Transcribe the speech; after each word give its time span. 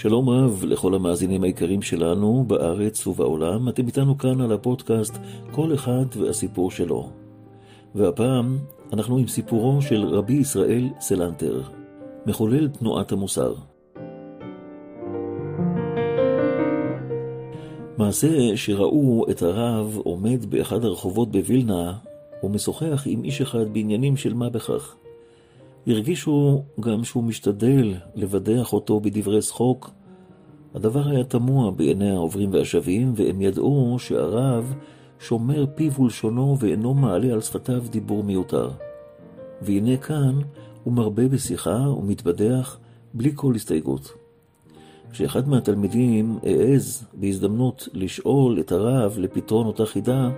שלום 0.00 0.28
רב 0.28 0.64
לכל 0.64 0.94
המאזינים 0.94 1.42
היקרים 1.44 1.82
שלנו 1.82 2.44
בארץ 2.46 3.06
ובעולם, 3.06 3.68
אתם 3.68 3.86
איתנו 3.86 4.18
כאן 4.18 4.40
על 4.40 4.52
הפודקאסט 4.52 5.18
כל 5.50 5.74
אחד 5.74 6.04
והסיפור 6.16 6.70
שלו. 6.70 7.10
והפעם 7.94 8.58
אנחנו 8.92 9.18
עם 9.18 9.28
סיפורו 9.28 9.82
של 9.82 10.04
רבי 10.04 10.32
ישראל 10.32 10.88
סלנטר, 11.00 11.62
מחולל 12.26 12.68
תנועת 12.68 13.12
המוסר. 13.12 13.54
מעשה 17.98 18.56
שראו 18.56 19.26
את 19.30 19.42
הרב 19.42 19.98
עומד 20.04 20.44
באחד 20.50 20.84
הרחובות 20.84 21.30
בווילנה 21.30 21.92
ומשוחח 22.42 23.02
עם 23.06 23.24
איש 23.24 23.40
אחד 23.40 23.72
בעניינים 23.72 24.16
של 24.16 24.34
מה 24.34 24.50
בכך. 24.50 24.99
הרגישו 25.86 26.62
גם 26.80 27.04
שהוא 27.04 27.24
משתדל 27.24 27.94
לבדח 28.14 28.72
אותו 28.72 29.00
בדברי 29.00 29.42
שחוק. 29.42 29.90
הדבר 30.74 31.08
היה 31.08 31.24
תמוה 31.24 31.70
בעיני 31.70 32.10
העוברים 32.10 32.52
והשבים, 32.52 33.12
והם 33.16 33.40
ידעו 33.40 33.96
שהרב 33.98 34.74
שומר 35.18 35.66
פיו 35.74 36.00
ולשונו 36.00 36.56
ואינו 36.58 36.94
מעלה 36.94 37.32
על 37.32 37.40
שפתיו 37.40 37.82
דיבור 37.90 38.24
מיותר. 38.24 38.70
והנה 39.62 39.96
כאן 39.96 40.38
הוא 40.84 40.94
מרבה 40.94 41.28
בשיחה 41.28 41.88
ומתבדח 41.98 42.78
בלי 43.14 43.32
כל 43.34 43.54
הסתייגות. 43.54 44.12
כשאחד 45.12 45.48
מהתלמידים 45.48 46.38
העז 46.42 47.06
בהזדמנות 47.14 47.88
לשאול 47.92 48.60
את 48.60 48.72
הרב 48.72 49.18
לפתרון 49.18 49.66
אותה 49.66 49.86
חידה, 49.86 50.30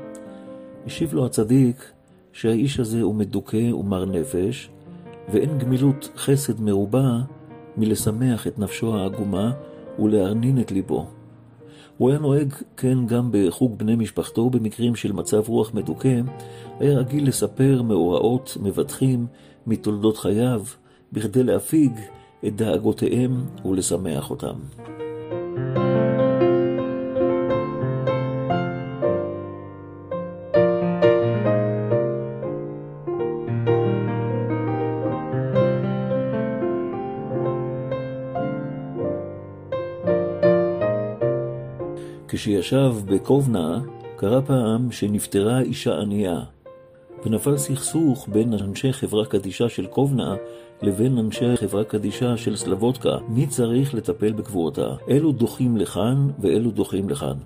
השיב 0.87 1.15
לו 1.15 1.27
הצדיק 1.27 1.93
שהאיש 2.33 2.81
הזה 2.81 3.03
הוא 3.03 3.15
מדוכא 3.15 3.75
ומר 3.75 4.05
נפש, 4.05 4.71
ואין 5.28 5.59
גמילות 5.59 6.09
חסד 6.17 6.61
מרובה 6.61 7.20
מלשמח 7.77 8.47
את 8.47 8.59
נפשו 8.59 8.97
העגומה 8.97 9.53
ולהרנין 9.98 10.61
את 10.61 10.73
ליבו. 10.73 11.06
הוא 11.98 12.11
היה 12.11 12.19
נוהג 12.19 12.55
כן 12.77 13.06
גם 13.06 13.28
בחוג 13.33 13.78
בני 13.78 13.97
משפחתו 13.97 14.50
במקרים 14.50 14.95
של 14.97 15.12
מצב 15.12 15.48
רוח 15.48 15.75
מדוכא, 15.75 16.20
היה 16.81 16.98
רגיל 16.98 17.28
לספר 17.28 17.83
מאורעות 17.83 18.56
מבטחים 18.62 19.27
מתולדות 19.67 20.17
חייו, 20.17 20.62
בכדי 21.12 21.43
להפיג 21.43 21.93
את 22.47 22.56
דאגותיהם 22.56 23.45
ולשמח 23.65 24.31
אותם. 24.31 24.55
כשישב 42.43 42.95
בקובנה, 43.05 43.81
קרה 44.17 44.43
פעם 44.43 44.93
שנפטרה 44.93 45.61
אישה 45.61 45.95
ענייה, 45.95 46.41
ונפל 47.25 47.57
סכסוך 47.57 48.29
בין 48.33 48.53
אנשי 48.53 48.93
חברה 48.93 49.27
קדישה 49.27 49.69
של 49.69 49.87
קובנה 49.87 50.37
לבין 50.83 51.19
אנשי 51.19 51.57
חברה 51.57 51.84
קדישה 51.84 52.37
של 52.37 52.57
סלבודקה, 52.57 53.19
מי 53.29 53.47
צריך 53.47 53.95
לטפל 53.95 54.33
בקבורתה. 54.33 54.95
אלו 55.09 55.33
דוחים 55.33 55.77
לכאן 55.77 56.31
ואלו 56.39 56.71
דוחים 56.71 57.09
לכאן. 57.09 57.37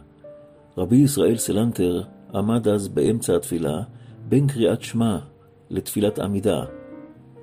רבי 0.78 0.96
ישראל 0.96 1.36
סלנטר 1.36 2.02
עמד 2.34 2.68
אז 2.68 2.88
באמצע 2.88 3.36
התפילה, 3.36 3.80
בין 4.28 4.46
קריאת 4.46 4.82
שמע 4.82 5.18
לתפילת 5.70 6.18
עמידה, 6.18 6.64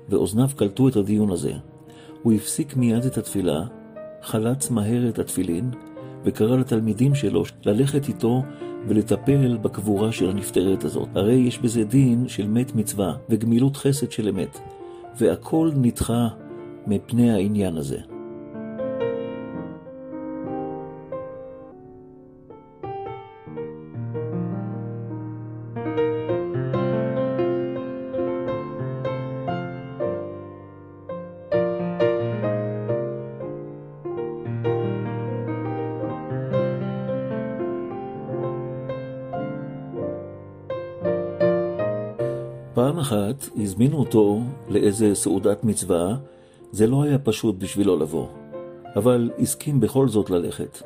ואוזניו 0.08 0.48
קלטו 0.56 0.88
את 0.88 0.96
הדיון 0.96 1.30
הזה. 1.30 1.52
הוא 2.22 2.32
הפסיק 2.32 2.76
מיד 2.76 3.04
את 3.04 3.18
התפילה, 3.18 3.60
חלץ 4.22 4.70
מהר 4.70 5.08
את 5.08 5.18
התפילין, 5.18 5.70
וקרא 6.24 6.56
לתלמידים 6.56 7.14
שלו 7.14 7.42
ללכת 7.64 8.08
איתו 8.08 8.42
ולטפל 8.88 9.56
בקבורה 9.56 10.12
של 10.12 10.30
הנפטרת 10.30 10.84
הזאת. 10.84 11.08
הרי 11.14 11.34
יש 11.34 11.58
בזה 11.58 11.84
דין 11.84 12.28
של 12.28 12.46
מת 12.46 12.74
מצווה 12.74 13.16
וגמילות 13.28 13.76
חסד 13.76 14.12
של 14.12 14.28
אמת, 14.28 14.58
והכל 15.18 15.70
נדחה 15.76 16.28
מפני 16.86 17.32
העניין 17.32 17.76
הזה. 17.76 18.13
אחת 43.04 43.48
הזמינו 43.56 43.96
אותו 43.96 44.40
לאיזה 44.68 45.14
סעודת 45.14 45.64
מצווה, 45.64 46.16
זה 46.72 46.86
לא 46.86 47.02
היה 47.02 47.18
פשוט 47.18 47.56
בשבילו 47.58 47.96
לבוא, 47.96 48.26
אבל 48.96 49.30
הסכים 49.38 49.80
בכל 49.80 50.08
זאת 50.08 50.30
ללכת. 50.30 50.82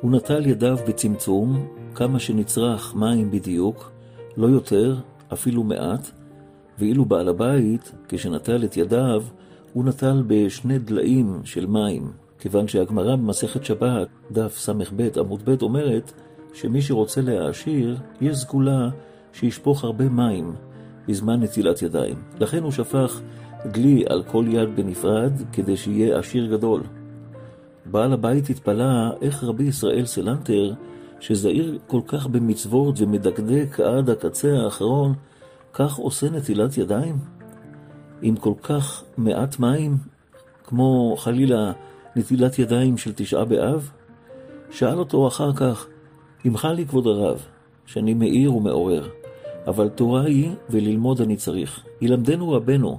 הוא 0.00 0.10
נטל 0.10 0.46
ידיו 0.46 0.76
בצמצום, 0.88 1.66
כמה 1.94 2.18
שנצרך 2.18 2.94
מים 2.94 3.30
בדיוק, 3.30 3.90
לא 4.36 4.46
יותר, 4.46 4.96
אפילו 5.32 5.64
מעט, 5.64 6.10
ואילו 6.78 7.04
בעל 7.04 7.28
הבית, 7.28 7.92
כשנטל 8.08 8.64
את 8.64 8.76
ידיו, 8.76 9.22
הוא 9.72 9.84
נטל 9.84 10.22
בשני 10.26 10.78
דליים 10.78 11.40
של 11.44 11.66
מים, 11.66 12.12
כיוון 12.38 12.68
שהגמרא 12.68 13.16
במסכת 13.16 13.64
שבת, 13.64 14.08
דף 14.32 14.58
ס"ב 14.58 15.18
עמוד 15.18 15.42
ב', 15.44 15.62
אומרת 15.62 16.12
שמי 16.54 16.82
שרוצה 16.82 17.20
להעשיר, 17.20 17.96
יש 18.20 18.36
סגולה 18.36 18.88
שישפוך 19.32 19.84
הרבה 19.84 20.08
מים, 20.08 20.52
בזמן 21.08 21.42
נטילת 21.42 21.82
ידיים. 21.82 22.14
לכן 22.40 22.62
הוא 22.62 22.72
שפך 22.72 23.20
דלי 23.66 24.04
על 24.08 24.22
כל 24.22 24.44
יד 24.48 24.76
בנפרד, 24.76 25.32
כדי 25.52 25.76
שיהיה 25.76 26.18
עשיר 26.18 26.46
גדול. 26.46 26.82
בעל 27.86 28.12
הבית 28.12 28.50
התפלא 28.50 29.16
איך 29.20 29.44
רבי 29.44 29.64
ישראל 29.64 30.06
סלנטר, 30.06 30.72
שזהיר 31.20 31.78
כל 31.86 32.00
כך 32.06 32.26
במצוות 32.26 33.00
ומדקדק 33.00 33.80
עד 33.80 34.10
הקצה 34.10 34.48
האחרון, 34.64 35.14
כך 35.72 35.96
עושה 35.96 36.30
נטילת 36.30 36.78
ידיים? 36.78 37.16
עם 38.22 38.36
כל 38.36 38.54
כך 38.62 39.04
מעט 39.16 39.58
מים, 39.58 39.96
כמו 40.64 41.16
חלילה 41.18 41.72
נטילת 42.16 42.58
ידיים 42.58 42.96
של 42.96 43.12
תשעה 43.16 43.44
באב? 43.44 43.90
שאל 44.70 44.98
אותו 44.98 45.28
אחר 45.28 45.52
כך, 45.52 45.86
ימחל 46.44 46.72
לי 46.72 46.86
כבוד 46.86 47.06
הרב, 47.06 47.46
שאני 47.86 48.14
מאיר 48.14 48.54
ומעורר. 48.54 49.08
אבל 49.68 49.88
תורה 49.88 50.24
היא, 50.24 50.50
וללמוד 50.70 51.20
אני 51.20 51.36
צריך. 51.36 51.84
ילמדנו 52.00 52.50
רבנו, 52.52 52.98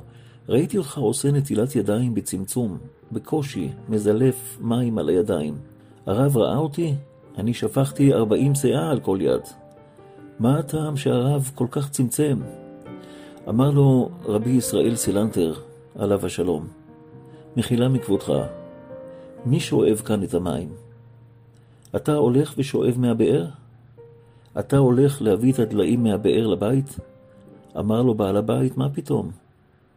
ראיתי 0.50 0.78
אותך 0.78 0.98
עושה 0.98 1.32
נטילת 1.32 1.76
ידיים 1.76 2.14
בצמצום, 2.14 2.78
בקושי, 3.12 3.70
מזלף 3.90 4.58
מים 4.62 4.98
על 4.98 5.10
הידיים. 5.10 5.58
הרב 6.06 6.38
ראה 6.38 6.58
אותי? 6.58 6.94
אני 7.38 7.54
שפכתי 7.54 8.14
ארבעים 8.14 8.56
שאה 8.56 8.90
על 8.90 9.00
כל 9.00 9.18
יד. 9.22 9.42
מה 10.40 10.60
הטעם 10.60 10.98
שהרב 10.98 11.52
כל 11.56 11.68
כך 11.72 11.90
צמצם? 11.90 12.40
אמר 13.50 13.70
לו 13.72 14.10
רבי 14.26 14.50
ישראל 14.50 14.96
סילנטר, 14.96 15.54
עליו 15.96 16.26
השלום, 16.26 16.68
מחילה 17.58 17.90
מכבודך, 17.90 18.34
מי 19.46 19.60
שואב 19.60 20.02
כאן 20.06 20.24
את 20.24 20.34
המים? 20.34 20.70
אתה 21.96 22.16
הולך 22.16 22.54
ושואב 22.58 22.96
מהבאר? 22.98 23.46
אתה 24.60 24.78
הולך 24.78 25.22
להביא 25.22 25.54
את 25.54 25.60
הדליים 25.60 26.04
מהבאר 26.04 26.48
לבית? 26.48 27.00
אמר 27.80 28.02
לו 28.02 28.14
בעל 28.14 28.38
הבית, 28.38 28.78
מה 28.78 28.90
פתאום? 28.90 29.32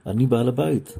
אני 0.06 0.26
בעל 0.26 0.48
הבית. 0.48 0.98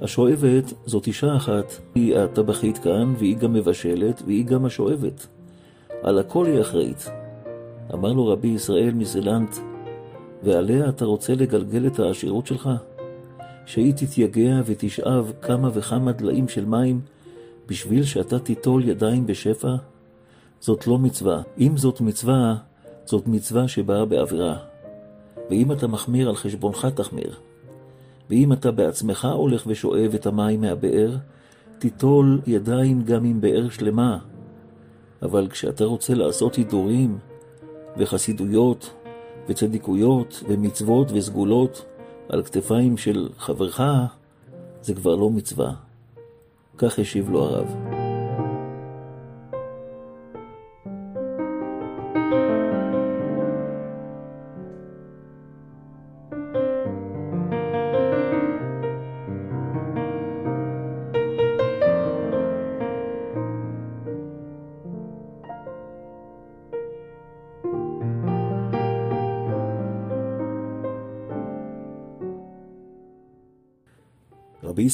השואבת 0.00 0.72
זאת 0.86 1.06
אישה 1.06 1.36
אחת, 1.36 1.72
היא 1.94 2.18
הטבחית 2.18 2.78
כאן, 2.78 3.14
והיא 3.18 3.36
גם 3.36 3.52
מבשלת, 3.52 4.22
והיא 4.26 4.44
גם 4.44 4.64
השואבת. 4.64 5.26
על 6.02 6.18
הכל 6.18 6.46
היא 6.46 6.60
אחראית. 6.60 7.10
אמר 7.94 8.12
לו 8.12 8.26
רבי 8.26 8.48
ישראל 8.48 8.94
מסילנט, 8.94 9.56
ועליה 10.42 10.88
אתה 10.88 11.04
רוצה 11.04 11.34
לגלגל 11.34 11.86
את 11.86 11.98
העשירות 11.98 12.46
שלך? 12.46 12.70
שהיא 13.66 13.92
תתייגע 13.92 14.60
ותשאב 14.66 15.32
כמה 15.42 15.70
וכמה 15.74 16.12
דליים 16.12 16.48
של 16.48 16.64
מים, 16.64 17.00
בשביל 17.66 18.04
שאתה 18.04 18.38
תיטול 18.38 18.88
ידיים 18.88 19.26
בשפע? 19.26 19.74
זאת 20.60 20.86
לא 20.86 20.98
מצווה. 20.98 21.42
אם 21.60 21.76
זאת 21.76 22.00
מצווה, 22.00 22.56
זאת 23.04 23.26
מצווה 23.26 23.68
שבאה 23.68 24.04
בעבירה. 24.04 24.58
ואם 25.50 25.72
אתה 25.72 25.86
מחמיר 25.86 26.28
על 26.28 26.36
חשבונך, 26.36 26.86
תחמיר. 26.94 27.34
ואם 28.30 28.52
אתה 28.52 28.70
בעצמך 28.70 29.28
הולך 29.34 29.62
ושואב 29.66 30.14
את 30.14 30.26
המים 30.26 30.60
מהבאר, 30.60 31.16
תיטול 31.78 32.40
ידיים 32.46 33.02
גם 33.02 33.24
עם 33.24 33.40
באר 33.40 33.68
שלמה. 33.68 34.18
אבל 35.22 35.48
כשאתה 35.48 35.84
רוצה 35.84 36.14
לעשות 36.14 36.54
הידורים, 36.54 37.18
וחסידויות, 37.96 38.94
וצדיקויות, 39.48 40.42
ומצוות 40.48 41.08
וסגולות 41.12 41.84
על 42.28 42.42
כתפיים 42.42 42.96
של 42.96 43.28
חברך, 43.38 43.80
זה 44.82 44.94
כבר 44.94 45.16
לא 45.16 45.30
מצווה. 45.30 45.72
כך 46.78 46.98
השיב 46.98 47.30
לו 47.30 47.44
הרב. 47.44 47.95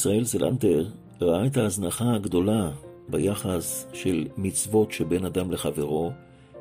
ישראל 0.02 0.24
סלנטר 0.24 0.84
ראה 1.20 1.46
את 1.46 1.56
ההזנחה 1.56 2.14
הגדולה 2.14 2.70
ביחס 3.08 3.86
של 3.92 4.26
מצוות 4.36 4.92
שבין 4.92 5.24
אדם 5.24 5.50
לחברו, 5.52 6.10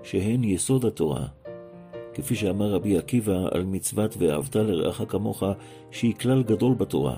שהן 0.03 0.43
יסוד 0.43 0.85
התורה. 0.85 1.25
כפי 2.13 2.35
שאמר 2.35 2.71
רבי 2.71 2.97
עקיבא 2.97 3.47
על 3.51 3.63
מצוות 3.63 4.15
ואהבת 4.17 4.55
לרעך 4.55 5.01
כמוך, 5.07 5.43
שהיא 5.91 6.15
כלל 6.15 6.43
גדול 6.43 6.73
בתורה. 6.73 7.17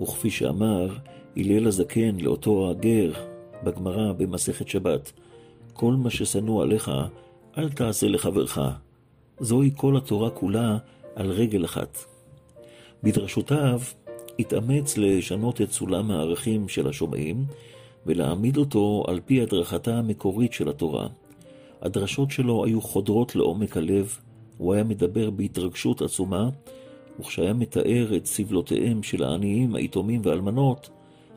וכפי 0.00 0.30
שאמר 0.30 0.88
הלל 1.36 1.66
הזקן 1.66 2.16
לאותו 2.20 2.70
הגר 2.70 3.12
בגמרא 3.64 4.12
במסכת 4.12 4.68
שבת, 4.68 5.12
כל 5.72 5.92
מה 5.92 6.10
ששנוא 6.10 6.62
עליך, 6.62 6.90
אל 7.58 7.68
תעשה 7.68 8.08
לחברך. 8.08 8.58
זוהי 9.40 9.70
כל 9.76 9.96
התורה 9.96 10.30
כולה 10.30 10.78
על 11.14 11.30
רגל 11.30 11.64
אחת. 11.64 11.98
בדרשותיו 13.02 13.80
התאמץ 14.42 14.98
לשנות 14.98 15.60
את 15.60 15.72
סולם 15.72 16.10
הערכים 16.10 16.68
של 16.68 16.88
השומעים 16.88 17.44
ולהעמיד 18.06 18.56
אותו 18.56 19.04
על 19.08 19.20
פי 19.24 19.42
הדרכתה 19.42 19.94
המקורית 19.98 20.52
של 20.52 20.68
התורה. 20.68 21.08
הדרשות 21.82 22.30
שלו 22.30 22.64
היו 22.64 22.80
חודרות 22.80 23.36
לעומק 23.36 23.76
הלב, 23.76 24.18
הוא 24.58 24.74
היה 24.74 24.84
מדבר 24.84 25.30
בהתרגשות 25.30 26.02
עצומה, 26.02 26.48
וכשהיה 27.20 27.52
מתאר 27.52 28.16
את 28.16 28.26
סבלותיהם 28.26 29.02
של 29.02 29.24
העניים, 29.24 29.74
היתומים 29.74 30.20
והאלמנות, 30.24 30.90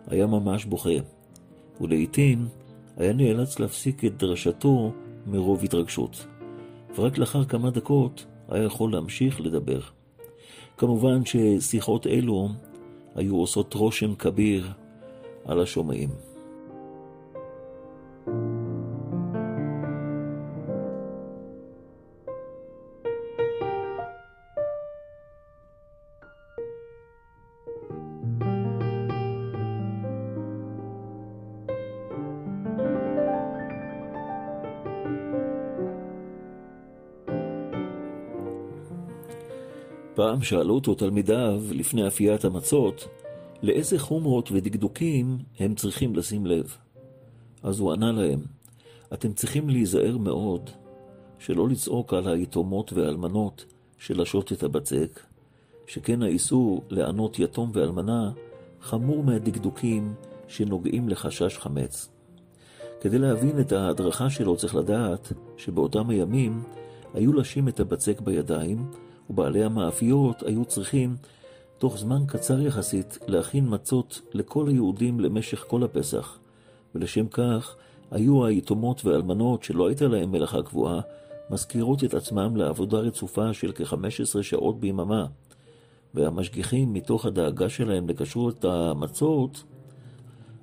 היה 0.07 0.27
ממש 0.27 0.65
בוכה. 0.65 0.99
ולעיתים 1.81 2.47
היה 2.97 3.13
נאלץ 3.13 3.59
להפסיק 3.59 4.05
את 4.05 4.17
דרשתו 4.17 4.91
מרוב 5.27 5.63
התרגשות. 5.63 6.25
ורק 6.95 7.17
לאחר 7.17 7.45
כמה 7.45 7.69
דקות 7.69 8.25
היה 8.49 8.63
יכול 8.63 8.91
להמשיך 8.91 9.41
לדבר. 9.41 9.79
כמובן 10.77 11.21
ששיחות 11.25 12.07
אלו 12.07 12.49
היו 13.15 13.35
עושות 13.35 13.73
רושם 13.73 14.15
כביר 14.15 14.67
על 15.45 15.61
השומעים. 15.61 16.09
פעם 40.15 40.41
שאלו 40.41 40.75
אותו 40.75 40.95
תלמידיו, 40.95 41.61
לפני 41.71 42.07
אפיית 42.07 42.45
המצות, 42.45 43.07
לאיזה 43.63 43.99
חומרות 43.99 44.51
ודקדוקים 44.51 45.37
הם 45.59 45.75
צריכים 45.75 46.15
לשים 46.15 46.45
לב. 46.45 46.77
אז 47.63 47.79
הוא 47.79 47.93
ענה 47.93 48.11
להם, 48.11 48.39
אתם 49.13 49.33
צריכים 49.33 49.69
להיזהר 49.69 50.17
מאוד 50.17 50.69
שלא 51.39 51.69
לצעוק 51.69 52.13
על 52.13 52.27
היתומות 52.27 52.93
והאלמנות 52.93 53.65
שלשות 53.99 54.51
את 54.51 54.63
הבצק, 54.63 55.19
שכן 55.87 56.21
האיסור 56.21 56.83
לענות 56.89 57.39
יתום 57.39 57.71
ואלמנה 57.73 58.31
חמור 58.81 59.23
מהדקדוקים 59.23 60.13
שנוגעים 60.47 61.09
לחשש 61.09 61.57
חמץ. 61.57 62.09
כדי 63.01 63.19
להבין 63.19 63.59
את 63.59 63.71
ההדרכה 63.71 64.29
שלו 64.29 64.57
צריך 64.57 64.75
לדעת 64.75 65.33
שבאותם 65.57 66.09
הימים 66.09 66.63
היו 67.13 67.33
לשים 67.33 67.67
את 67.67 67.79
הבצק 67.79 68.21
בידיים 68.21 68.91
ובעלי 69.29 69.63
המאפיות 69.63 70.43
היו 70.43 70.65
צריכים 70.65 71.15
תוך 71.77 71.97
זמן 71.97 72.23
קצר 72.27 72.61
יחסית 72.61 73.17
להכין 73.27 73.65
מצות 73.69 74.21
לכל 74.33 74.67
היהודים 74.67 75.19
למשך 75.19 75.65
כל 75.67 75.83
הפסח, 75.83 76.39
ולשם 76.95 77.27
כך 77.27 77.75
היו 78.11 78.45
היתומות 78.45 79.05
והאלמנות 79.05 79.63
שלא 79.63 79.87
הייתה 79.87 80.07
להם 80.07 80.31
מלאכה 80.31 80.63
קבועה, 80.63 81.01
מזכירות 81.49 82.03
את 82.03 82.13
עצמם 82.13 82.55
לעבודה 82.55 82.97
רצופה 82.97 83.53
של 83.53 83.71
כ-15 83.75 84.43
שעות 84.43 84.79
ביממה, 84.79 85.25
והמשגיחים 86.13 86.93
מתוך 86.93 87.25
הדאגה 87.25 87.69
שלהם 87.69 88.09
לכשרות 88.09 88.65
המצות, 88.65 89.63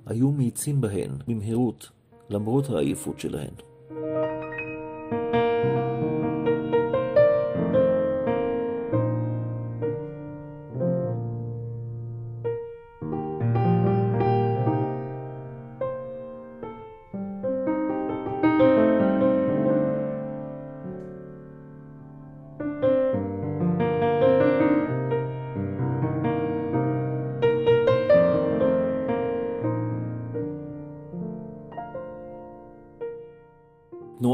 היו 0.05 0.31
מאיצים 0.31 0.81
בהן 0.81 1.11
במהירות, 1.27 1.89
למרות 2.29 2.69
העייפות 2.69 3.19
שלהן. 3.19 3.53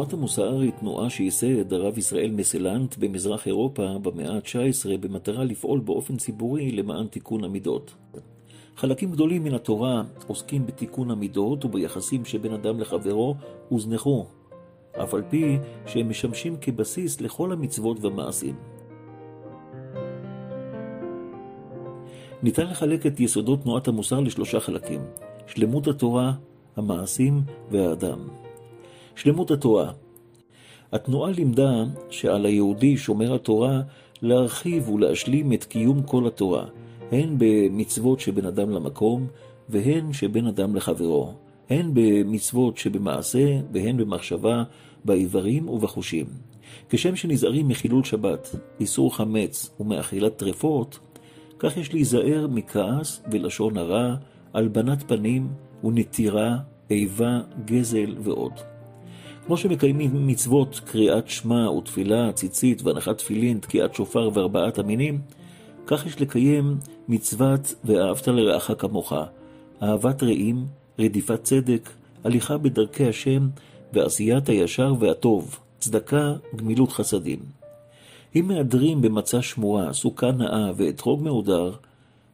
תנועת 0.10 0.20
המוסר 0.20 0.60
היא 0.60 0.72
תנועה 0.72 1.10
שייסד 1.10 1.74
הרב 1.74 1.98
ישראל 1.98 2.32
מסלנט 2.32 2.98
במזרח 2.98 3.48
אירופה 3.48 3.98
במאה 4.02 4.36
ה-19 4.36 4.98
במטרה 5.00 5.44
לפעול 5.44 5.80
באופן 5.80 6.18
ציבורי 6.18 6.72
למען 6.72 7.08
תיקון 7.08 7.44
המידות. 7.44 7.96
חלקים 8.76 9.12
גדולים 9.12 9.44
מן 9.44 9.54
התורה 9.54 10.04
עוסקים 10.28 10.66
בתיקון 10.66 11.12
המידות 11.12 11.66
וביחסים 11.66 12.26
שבין 12.26 12.54
אדם 12.54 12.80
לחברו 12.80 13.36
הוזנחו, 13.70 14.26
אף 15.04 15.14
על 15.14 15.24
פי 15.30 15.58
שהם 15.86 16.10
משמשים 16.10 16.58
כבסיס 16.62 17.22
לכל 17.22 17.52
המצוות 17.52 17.98
והמעשים. 18.04 18.56
ניתן 22.44 22.68
לחלק 22.68 23.06
את 23.06 23.20
יסודות 23.20 23.64
תנועת 23.64 23.88
המוסר 23.88 24.20
לשלושה 24.20 24.60
חלקים 24.60 25.02
שלמות 25.48 25.88
התורה, 25.88 26.34
המעשים 26.76 27.42
והאדם. 27.72 28.49
שלמות 29.20 29.52
התורה. 29.52 29.92
התנועה 30.94 31.32
לימדה 31.32 31.84
שעל 32.10 32.46
היהודי 32.46 32.98
שומר 32.98 33.36
התורה 33.36 33.82
להרחיב 34.22 34.90
ולהשלים 34.90 35.54
את 35.54 35.64
קיום 35.64 36.04
כל 36.04 36.28
התורה, 36.28 36.66
הן 37.12 37.36
במצוות 37.38 38.20
שבין 38.20 38.46
אדם 38.46 38.70
למקום, 38.70 39.28
והן 39.70 40.14
שבין 40.14 40.48
אדם 40.48 40.76
לחברו, 40.76 41.34
הן 41.70 41.92
במצוות 41.94 42.78
שבמעשה 42.78 43.60
והן 43.74 43.98
במחשבה, 43.98 44.64
באיברים 45.06 45.70
ובחושים. 45.70 46.26
כשם 46.90 47.16
שנזהרים 47.16 47.68
מחילול 47.68 48.04
שבת, 48.04 48.56
איסור 48.80 49.16
חמץ 49.16 49.70
ומאכילת 49.80 50.38
טרפות, 50.38 51.00
כך 51.60 51.78
יש 51.78 51.94
להיזהר 51.94 52.48
מכעס 52.48 53.22
ולשון 53.32 53.78
הרע, 53.78 54.16
הלבנת 54.54 55.04
פנים 55.08 55.48
ונטירה, 55.84 56.58
איבה, 56.90 57.40
גזל 57.66 58.16
ועוד. 58.20 58.69
כמו 59.50 59.58
שמקיימים 59.58 60.28
מצוות 60.28 60.82
קריאת 60.86 61.30
שמע 61.30 61.70
ותפילה, 61.70 62.32
ציצית 62.32 62.82
והנחת 62.82 63.18
תפילין, 63.18 63.60
תקיעת 63.60 63.96
שופר 63.96 64.30
וארבעת 64.34 64.80
המינים, 64.80 65.22
כך 65.88 66.06
יש 66.06 66.22
לקיים 66.22 66.78
מצוות 67.08 67.76
ואהבת 67.84 68.28
לרעך 68.28 68.72
כמוך, 68.78 69.14
אהבת 69.84 70.24
רעים, 70.24 70.66
רדיפת 71.00 71.44
צדק, 71.44 71.90
הליכה 72.24 72.58
בדרכי 72.58 73.08
השם 73.08 73.48
ועשיית 73.94 74.50
הישר 74.50 74.94
והטוב, 75.00 75.60
צדקה, 75.80 76.34
גמילות 76.56 76.92
חסדים. 76.92 77.40
אם 78.36 78.48
מהדרים 78.48 79.02
במצע 79.02 79.42
שמורה, 79.42 79.94
סוכה 79.94 80.32
נאה 80.32 80.72
ואתרוג 80.76 81.24
מהודר, 81.24 81.72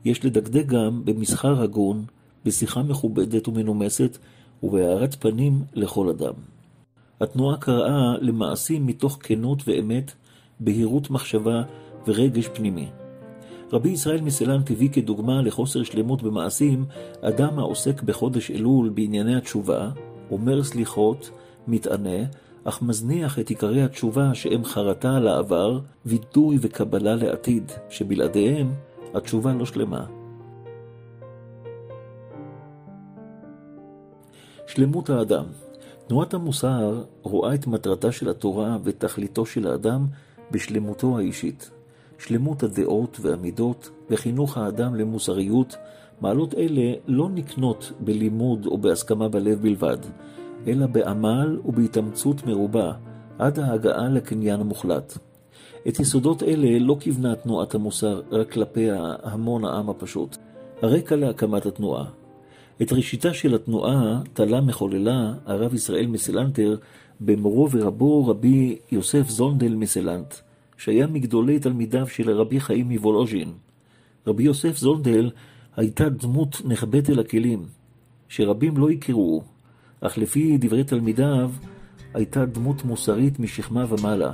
יש 0.06 0.26
לדקדק 0.26 0.66
גם 0.66 1.06
במסחר 1.06 1.62
הגון, 1.62 2.06
בשיחה 2.46 2.84
מכובדת 2.84 3.48
ומנומסת 3.48 4.18
ובהארת 4.64 5.16
פנים 5.16 5.64
לכל 5.74 6.10
אדם. 6.10 6.55
התנועה 7.22 7.58
קראה 7.58 8.18
למעשים 8.22 8.86
מתוך 8.86 9.18
כנות 9.22 9.68
ואמת, 9.68 10.12
בהירות 10.60 11.10
מחשבה 11.10 11.64
ורגש 12.08 12.48
פנימי. 12.48 12.88
רבי 13.74 13.90
ישראל 13.90 14.22
מסלנט 14.22 14.72
הביא 14.72 14.90
כדוגמה 14.90 15.42
לחוסר 15.42 15.84
שלמות 15.84 16.24
במעשים 16.24 16.86
אדם 17.22 17.60
העוסק 17.60 18.02
בחודש 18.02 18.52
אלול 18.52 18.90
בענייני 18.90 19.36
התשובה, 19.36 19.90
אומר 20.32 20.64
סליחות, 20.64 21.30
מתענה, 21.68 22.26
אך 22.64 22.82
מזניח 22.82 23.40
את 23.40 23.50
עיקרי 23.50 23.84
התשובה 23.84 24.34
שהם 24.34 24.64
חרטה 24.64 25.16
על 25.16 25.28
העבר, 25.28 25.80
וידוי 26.06 26.58
וקבלה 26.62 27.16
לעתיד, 27.16 27.72
שבלעדיהם 27.90 28.74
התשובה 29.14 29.54
לא 29.54 29.66
שלמה. 29.66 30.06
שלמות 34.68 35.10
האדם 35.10 35.46
תנועת 36.08 36.34
המוסר 36.34 37.04
רואה 37.22 37.54
את 37.54 37.68
מטרתה 37.68 38.12
של 38.12 38.30
התורה 38.30 38.78
ותכליתו 38.84 39.46
של 39.46 39.68
האדם 39.68 40.06
בשלמותו 40.52 41.18
האישית. 41.18 41.72
שלמות 42.18 42.64
הדעות 42.64 43.18
והמידות 43.22 43.90
וחינוך 44.10 44.58
האדם 44.58 44.96
למוסריות 44.96 45.76
מעלות 46.22 46.54
אלה 46.54 46.94
לא 47.08 47.30
נקנות 47.30 47.92
בלימוד 48.00 48.66
או 48.66 48.78
בהסכמה 48.78 49.30
בלב 49.30 49.62
בלבד, 49.62 49.98
אלא 50.68 50.88
בעמל 50.88 51.60
ובהתאמצות 51.66 52.46
מרובה, 52.46 52.94
עד 53.40 53.60
ההגעה 53.60 54.10
לקניין 54.10 54.60
המוחלט. 54.60 55.18
את 55.88 56.00
יסודות 56.00 56.44
אלה 56.44 56.80
לא 56.80 56.98
כיוונה 57.00 57.36
תנועת 57.36 57.76
המוסר 57.76 58.22
רק 58.32 58.52
כלפי 58.52 58.88
המון 59.24 59.66
העם 59.66 59.90
הפשוט. 59.90 60.38
הרקע 60.82 61.16
להקמת 61.16 61.66
התנועה. 61.66 62.06
את 62.82 62.94
ראשיתה 62.94 63.34
של 63.34 63.56
התנועה 63.56 64.22
תלה 64.34 64.62
מחוללה 64.62 65.34
הרב 65.46 65.74
ישראל 65.74 66.08
מסלנטר 66.08 66.78
במורו 67.22 67.72
ורבו 67.72 68.28
רבי 68.28 68.78
יוסף 68.92 69.30
זונדל 69.30 69.76
מסלנט, 69.76 70.34
שהיה 70.78 71.08
מגדולי 71.08 71.60
תלמידיו 71.60 72.08
של 72.08 72.30
רבי 72.32 72.60
חיים 72.60 72.90
מוולוז'ין. 72.90 73.52
רבי 74.28 74.44
יוסף 74.44 74.78
זונדל 74.78 75.32
הייתה 75.76 76.10
דמות 76.10 76.62
נחבאת 76.66 77.10
אל 77.10 77.20
הכלים, 77.20 77.66
שרבים 78.30 78.78
לא 78.78 78.90
הכירו, 78.90 79.44
אך 80.02 80.18
לפי 80.18 80.58
דברי 80.58 80.84
תלמידיו, 80.84 81.52
הייתה 82.14 82.46
דמות 82.46 82.86
מוסרית 82.86 83.40
משכמה 83.40 83.86
ומעלה. 83.90 84.32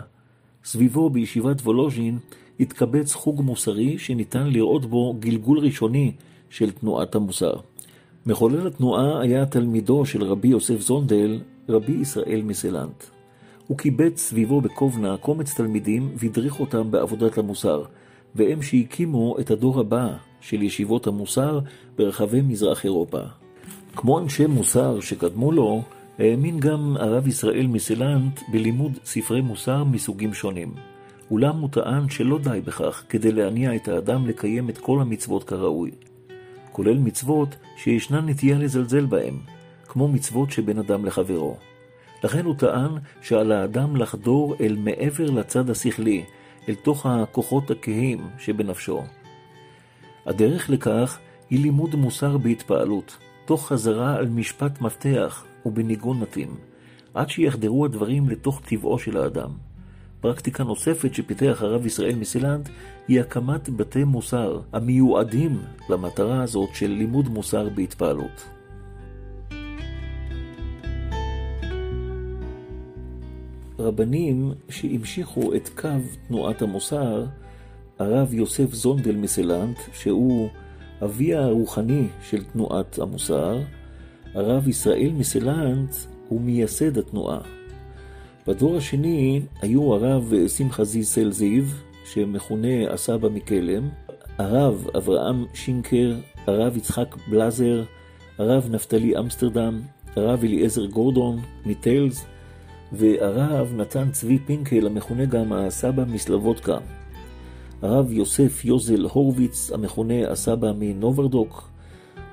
סביבו 0.64 1.10
בישיבת 1.10 1.62
וולוז'ין 1.62 2.18
התקבץ 2.60 3.14
חוג 3.14 3.42
מוסרי 3.42 3.98
שניתן 3.98 4.48
לראות 4.48 4.86
בו 4.86 5.16
גלגול 5.20 5.60
ראשוני 5.60 6.12
של 6.50 6.72
תנועת 6.72 7.16
המוסר. 7.16 7.54
מחולל 8.26 8.68
התנועה 8.68 9.22
היה 9.22 9.46
תלמידו 9.46 10.06
של 10.06 10.24
רבי 10.24 10.48
יוסף 10.48 10.82
זונדל, 10.82 11.40
רבי 11.70 11.92
ישראל 11.92 12.42
מסלנט. 12.44 13.04
הוא 13.68 13.78
קיבץ 13.78 14.20
סביבו 14.20 14.62
בקובנה 14.62 15.18
קומץ 15.18 15.54
תלמידים 15.54 16.12
והדריך 16.16 16.60
אותם 16.60 16.92
בעבודת 16.92 17.38
המוסר, 17.38 17.84
והם 18.36 18.62
שהקימו 18.62 19.40
את 19.40 19.52
הדור 19.52 19.80
הבא 19.80 20.14
של 20.42 20.62
ישיבות 20.62 21.08
המוסר 21.08 21.60
ברחבי 21.98 22.42
מזרח 22.42 22.84
אירופה. 22.86 23.22
כמו 23.96 24.20
אנשי 24.20 24.46
מוסר 24.46 25.00
שקדמו 25.00 25.52
לו, 25.52 25.82
האמין 26.20 26.60
גם 26.60 26.98
הרב 27.00 27.28
ישראל 27.28 27.68
מסלנט 27.68 28.40
בלימוד 28.52 28.92
ספרי 29.06 29.42
מוסר 29.42 29.84
מסוגים 29.84 30.34
שונים. 30.34 30.74
אולם 31.32 31.60
הוא 31.60 31.70
טען 31.70 32.10
שלא 32.10 32.40
די 32.40 32.62
בכך 32.66 33.04
כדי 33.10 33.32
להניע 33.32 33.76
את 33.76 33.88
האדם 33.88 34.28
לקיים 34.28 34.70
את 34.70 34.78
כל 34.78 35.02
המצוות 35.02 35.44
כראוי. 35.44 35.92
כולל 36.72 36.98
מצוות 36.98 37.56
שישנה 37.78 38.22
נטייה 38.22 38.58
לזלזל 38.58 39.06
בהם, 39.06 39.40
כמו 39.88 40.08
מצוות 40.08 40.52
שבין 40.52 40.80
אדם 40.80 41.06
לחברו. 41.06 41.58
לכן 42.24 42.46
הוא 42.46 42.56
טען 42.56 42.92
שעל 43.22 43.52
האדם 43.52 43.96
לחדור 43.96 44.56
אל 44.62 44.76
מעבר 44.80 45.30
לצד 45.30 45.70
השכלי, 45.70 46.24
אל 46.70 46.76
תוך 46.76 47.06
הכוחות 47.06 47.72
הכהים 47.72 48.28
שבנפשו. 48.40 49.02
הדרך 50.26 50.70
לכך 50.70 51.20
היא 51.50 51.60
לימוד 51.60 51.96
מוסר 51.96 52.38
בהתפעלות, 52.38 53.18
תוך 53.46 53.68
חזרה 53.68 54.16
על 54.16 54.28
משפט 54.28 54.82
מפתח 54.82 55.46
ובניגון 55.66 56.20
מתאים, 56.20 56.56
עד 57.14 57.30
שיחדרו 57.30 57.86
הדברים 57.86 58.30
לתוך 58.30 58.62
טבעו 58.66 59.00
של 59.00 59.18
האדם. 59.18 59.71
פרקטיקה 60.22 60.64
נוספת 60.64 61.14
שפיתח 61.14 61.58
הרב 61.62 61.86
ישראל 61.86 62.16
מסילנד 62.16 62.70
היא 63.08 63.22
הקמת 63.22 63.70
בתי 63.70 64.04
מוסר 64.04 64.60
המיועדים 64.74 65.62
למטרה 65.90 66.44
הזאת 66.44 66.70
של 66.74 66.88
לימוד 66.88 67.28
מוסר 67.28 67.70
בהתפעלות. 67.70 68.46
רבנים 73.80 74.52
שהמשיכו 74.70 75.56
את 75.56 75.70
קו 75.70 75.90
תנועת 76.28 76.62
המוסר, 76.62 77.26
הרב 78.00 78.34
יוסף 78.34 78.74
זונדל 78.74 79.16
מסלנט, 79.16 79.78
שהוא 79.94 80.50
אביה 81.04 81.44
הרוחני 81.44 82.08
של 82.30 82.44
תנועת 82.44 83.00
המוסר, 83.00 83.60
הרב 84.34 84.68
ישראל 84.68 85.12
מסלנט 85.18 85.96
הוא 86.28 86.42
מייסד 86.42 86.98
התנועה. 86.98 87.61
בדור 88.48 88.78
השני 88.78 89.42
היו 89.62 89.94
הרב 89.94 90.34
שמחה 90.48 90.84
זיסל 90.84 91.32
זיו, 91.32 91.64
שמכונה 92.06 92.92
הסבא 92.94 93.30
מקלם, 93.30 93.90
הרב 94.38 94.88
אברהם 94.98 95.46
שינקר, 95.54 96.16
הרב 96.48 96.78
יצחק 96.78 97.16
בלזר, 97.30 97.84
הרב 98.38 98.68
נפתלי 98.72 99.20
אמסטרדם, 99.20 99.80
הרב 100.16 100.44
אליעזר 100.44 100.86
גורדון 100.86 101.40
מטלז, 101.66 102.26
והרב 102.92 103.74
נתן 103.76 104.12
צבי 104.12 104.40
פינקל, 104.40 104.88
המכונה 104.88 105.26
גם 105.26 105.54
הסבא 105.54 106.04
מסלבודקה. 106.08 106.78
הרב 107.82 108.12
יוסף 108.12 108.66
יוזל 108.66 109.02
הורוביץ, 109.02 109.72
המכונה 109.72 110.32
הסבא 110.32 110.72
מנוברדוק. 110.80 111.70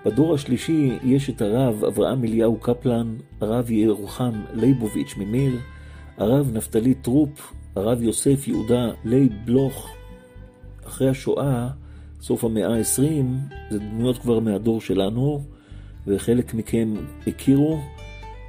בדור 0.07 0.35
השלישי 0.35 0.99
יש 1.05 1.31
את 1.31 1.43
הרב 1.43 1.85
אברהם 1.85 2.25
אליהו 2.25 2.57
קפלן, 2.57 3.15
הרב 3.41 3.71
ירוחם 3.71 4.33
ליבוביץ 4.55 5.15
ממיר, 5.17 5.53
הרב 6.19 6.51
נפתלי 6.53 6.95
טרופ, 6.95 7.53
הרב 7.77 8.03
יוסף 8.03 8.49
יהודה 8.49 8.91
לייב 9.05 9.33
בלוך. 9.45 9.89
אחרי 10.87 11.09
השואה, 11.09 11.69
סוף 12.21 12.45
המאה 12.45 12.77
ה-20, 12.77 13.25
זה 13.71 13.79
דמויות 13.79 14.19
כבר 14.19 14.41
מהדור 14.41 14.81
שלנו, 14.81 15.43
וחלק 16.07 16.55
מכם 16.55 16.95
הכירו. 17.27 17.79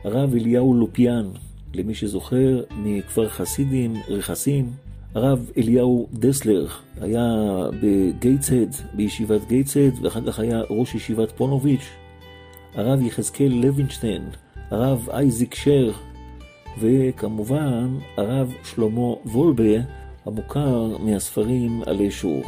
הרב 0.03 0.35
אליהו 0.35 0.73
לופיאן, 0.73 1.29
למי 1.73 1.95
שזוכר, 1.95 2.63
מכפר 2.77 3.29
חסידים, 3.29 3.93
רכסים. 4.09 4.71
הרב 5.15 5.51
אליהו 5.57 6.07
דסלר 6.13 6.67
היה 7.01 7.25
בגייטסהד, 7.81 8.75
בישיבת 8.93 9.47
גייטסהד, 9.47 9.93
ואחר 10.01 10.21
כך 10.27 10.39
היה 10.39 10.61
ראש 10.69 10.95
ישיבת 10.95 11.31
פונוביץ'. 11.31 11.89
הרב 12.75 13.01
יחזקאל 13.01 13.51
לוינשטיין, 13.63 14.29
הרב 14.71 15.09
אייזיק 15.09 15.55
שר, 15.55 15.91
וכמובן 16.77 17.97
הרב 18.17 18.53
שלמה 18.63 19.13
וולבה, 19.25 19.79
המוכר 20.25 20.97
מהספרים 20.97 21.81
עלי 21.85 22.11
שוך. 22.11 22.47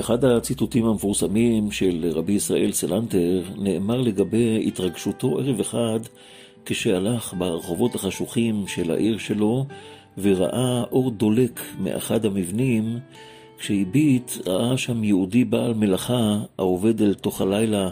אחד 0.00 0.24
הציטוטים 0.24 0.84
המפורסמים 0.84 1.70
של 1.70 2.10
רבי 2.12 2.32
ישראל 2.32 2.72
סלנטר 2.72 3.42
נאמר 3.58 4.00
לגבי 4.00 4.64
התרגשותו 4.66 5.38
ערב 5.38 5.60
אחד 5.60 6.00
כשהלך 6.66 7.34
ברחובות 7.38 7.94
החשוכים 7.94 8.66
של 8.66 8.90
העיר 8.90 9.18
שלו 9.18 9.66
וראה 10.18 10.82
אור 10.92 11.10
דולק 11.10 11.60
מאחד 11.80 12.24
המבנים 12.24 12.98
כשהביט 13.58 14.32
ראה 14.46 14.78
שם 14.78 15.04
יהודי 15.04 15.44
בעל 15.44 15.74
מלאכה 15.74 16.40
העובד 16.58 17.02
אל 17.02 17.14
תוך 17.14 17.40
הלילה 17.40 17.90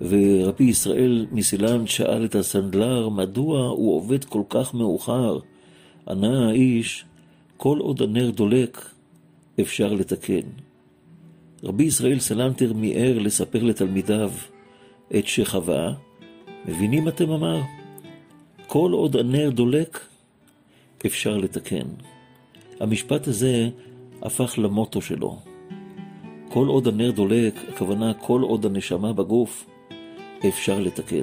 ורבי 0.00 0.64
ישראל 0.64 1.26
מסילנט 1.32 1.88
שאל 1.88 2.24
את 2.24 2.34
הסנדלר 2.34 3.08
מדוע 3.08 3.68
הוא 3.68 3.96
עובד 3.96 4.24
כל 4.24 4.42
כך 4.48 4.74
מאוחר. 4.74 5.38
ענה 6.08 6.48
האיש, 6.48 7.04
כל 7.56 7.78
עוד 7.78 8.02
הנר 8.02 8.30
דולק 8.30 8.90
אפשר 9.60 9.92
לתקן. 9.92 10.48
רבי 11.64 11.84
ישראל 11.84 12.18
סלנטר 12.18 12.72
מיהר 12.72 13.18
לספר 13.18 13.62
לתלמידיו 13.62 14.32
את 15.18 15.26
שחווה, 15.26 15.92
מבינים 16.68 17.08
אתם 17.08 17.30
אמר? 17.30 17.60
כל 18.66 18.92
עוד 18.92 19.16
הנר 19.16 19.50
דולק, 19.50 20.00
אפשר 21.06 21.36
לתקן. 21.36 21.86
המשפט 22.80 23.28
הזה 23.28 23.68
הפך 24.22 24.54
למוטו 24.58 25.02
שלו. 25.02 25.36
כל 26.48 26.66
עוד 26.66 26.86
הנר 26.88 27.10
דולק, 27.10 27.54
הכוונה 27.68 28.14
כל 28.14 28.42
עוד 28.42 28.66
הנשמה 28.66 29.12
בגוף, 29.12 29.66
אפשר 30.48 30.80
לתקן. 30.80 31.22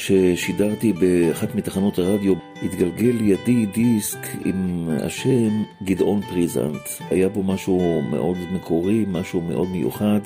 ששידרתי 0.00 0.92
באחת 0.92 1.54
מתחנות 1.54 1.98
הרדיו, 1.98 2.34
התגלגל 2.62 3.16
לידי 3.20 3.66
דיסק 3.66 4.26
עם 4.44 4.88
השם 5.02 5.62
גדעון 5.82 6.20
פריזנט. 6.20 6.88
היה 7.10 7.28
בו 7.28 7.42
משהו 7.42 8.00
מאוד 8.10 8.36
מקורי, 8.54 9.04
משהו 9.08 9.40
מאוד 9.40 9.68
מיוחד, 9.68 10.20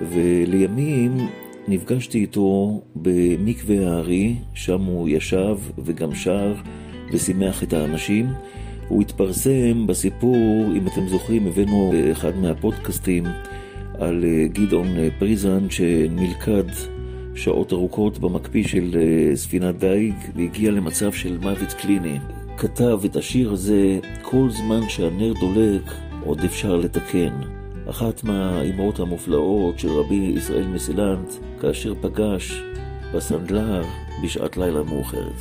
ולימים 0.00 1.16
נפגשתי 1.68 2.18
איתו 2.18 2.80
במקווה 2.96 3.88
הארי, 3.88 4.34
שם 4.54 4.82
הוא 4.82 5.08
ישב 5.08 5.56
וגם 5.78 6.14
שר 6.14 6.54
ושימח 7.12 7.62
את 7.62 7.72
האנשים. 7.72 8.26
הוא 8.88 9.02
התפרסם 9.02 9.86
בסיפור, 9.86 10.64
אם 10.76 10.86
אתם 10.86 11.08
זוכרים, 11.08 11.46
הבאנו 11.46 11.92
באחד 11.92 12.36
מהפודקאסטים 12.36 13.24
על 13.98 14.24
גדעון 14.52 14.88
פריזנט 15.18 15.70
שנלכד 15.70 16.64
שעות 17.34 17.72
ארוכות 17.72 18.18
במקפיא 18.18 18.64
של 18.64 18.96
אה, 18.96 19.36
ספינת 19.36 19.78
דייג 19.78 20.14
והגיע 20.36 20.70
למצב 20.70 21.12
של 21.12 21.38
מוות 21.38 21.72
קליני. 21.72 22.18
כתב 22.56 23.00
את 23.04 23.16
השיר 23.16 23.52
הזה 23.52 23.98
כל 24.22 24.50
זמן 24.50 24.88
שהנר 24.88 25.32
דולק 25.40 25.92
עוד 26.24 26.40
אפשר 26.44 26.76
לתקן. 26.76 27.40
אחת 27.90 28.24
מהאימהות 28.24 29.00
המופלאות 29.00 29.78
של 29.78 29.88
רבי 29.88 30.14
ישראל 30.36 30.66
מסילנט, 30.66 31.32
כאשר 31.60 31.94
פגש 32.00 32.62
בסנדלר 33.14 33.84
בשעת 34.24 34.56
לילה 34.56 34.82
מאוחרת. 34.82 35.40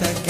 hasta 0.00 0.22
que 0.22 0.27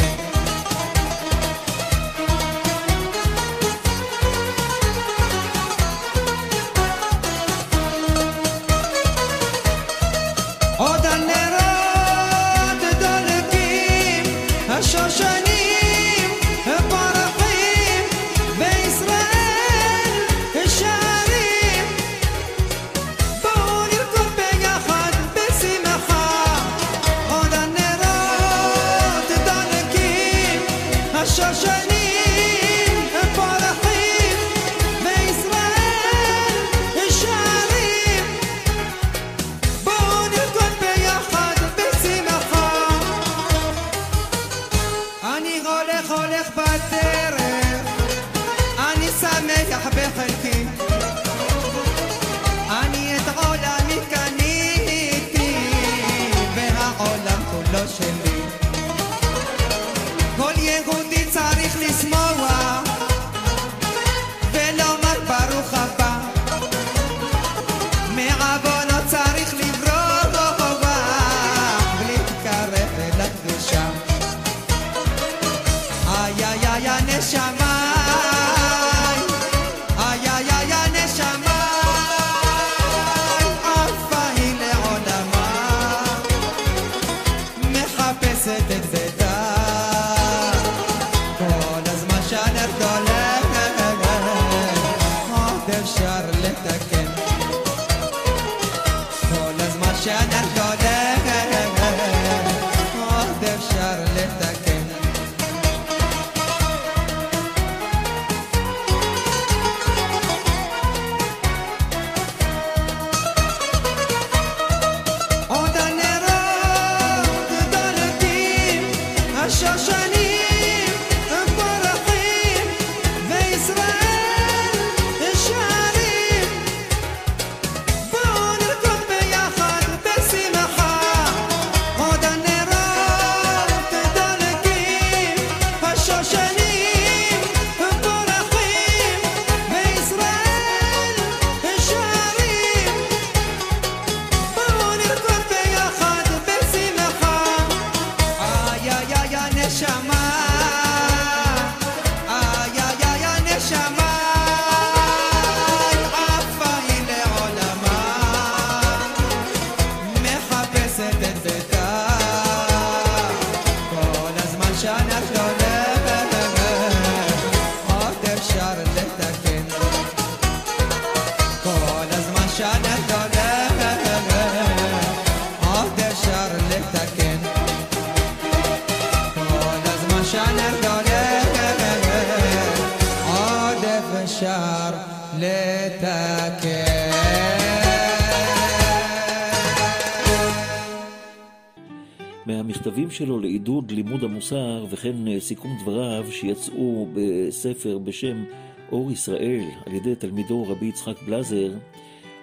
מהמכתבים 192.69 193.11
שלו 193.11 193.41
לעידוד 193.41 193.91
לימוד 193.91 194.25
המוסר 194.25 194.87
וכן 194.91 195.29
אה, 195.29 195.41
סיכום 195.41 195.79
דבריו 195.81 196.27
שיצאו 196.31 197.09
בספר 197.15 197.99
בשם 197.99 198.45
אור 198.93 199.13
ישראל 199.13 199.65
על 199.87 199.95
ידי 199.95 200.15
תלמידו 200.15 200.65
רבי 200.69 200.87
יצחק 200.87 201.23
בלזר, 201.27 201.73